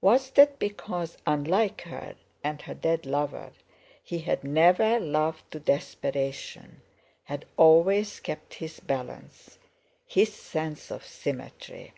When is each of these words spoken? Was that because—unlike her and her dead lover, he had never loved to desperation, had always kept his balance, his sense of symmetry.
Was 0.00 0.30
that 0.30 0.60
because—unlike 0.60 1.80
her 1.80 2.14
and 2.44 2.62
her 2.62 2.74
dead 2.74 3.06
lover, 3.06 3.50
he 4.04 4.18
had 4.20 4.44
never 4.44 5.00
loved 5.00 5.50
to 5.50 5.58
desperation, 5.58 6.80
had 7.24 7.44
always 7.56 8.20
kept 8.20 8.54
his 8.54 8.78
balance, 8.78 9.58
his 10.06 10.32
sense 10.32 10.92
of 10.92 11.04
symmetry. 11.04 11.92